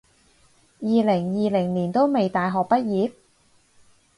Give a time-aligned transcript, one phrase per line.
[0.79, 1.05] 二零
[1.45, 3.11] 二零年都未大學畢業？